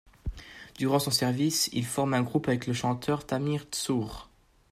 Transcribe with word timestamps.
Durant 0.79 0.97
son 0.97 1.11
service, 1.11 1.69
il 1.73 1.85
forme 1.85 2.15
un 2.15 2.23
groupe 2.23 2.47
avec 2.47 2.65
le 2.65 2.73
chanteur 2.73 3.23
Tamir 3.23 3.65
Tzur. 3.71 4.31